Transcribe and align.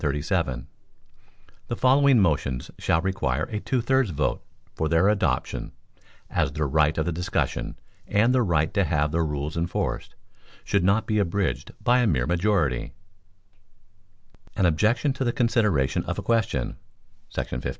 ]The 0.01 0.65
following 1.77 2.19
motions 2.19 2.71
shall 2.79 3.01
require 3.03 3.43
a 3.43 3.59
two 3.59 3.81
thirds 3.81 4.09
vote 4.09 4.43
for 4.73 4.89
their 4.89 5.07
adoption, 5.09 5.73
as 6.27 6.53
the 6.53 6.65
right 6.65 6.97
of 6.97 7.13
discussion, 7.13 7.77
and 8.07 8.33
the 8.33 8.41
right 8.41 8.73
to 8.73 8.83
have 8.83 9.11
the 9.11 9.21
rules 9.21 9.55
enforced, 9.55 10.15
should 10.63 10.83
not 10.83 11.05
be 11.05 11.19
abridged 11.19 11.73
by 11.79 11.99
a 11.99 12.07
mere 12.07 12.25
majority: 12.25 12.93
An 14.55 14.65
Objection 14.65 15.13
to 15.13 15.23
the 15.23 15.31
Consideration 15.31 16.03
of 16.05 16.17
a 16.17 16.23
Question…………..§ 16.23 16.77
15. 17.47 17.69